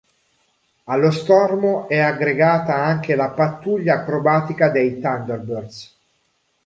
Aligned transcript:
Allo 0.85 1.11
stormo 1.11 1.87
è 1.87 1.99
aggregata 1.99 2.73
anche 2.75 3.13
la 3.15 3.29
pattuglia 3.29 3.99
acrobatica 4.01 4.69
dei 4.71 4.99
Thunderbirds. 4.99 5.99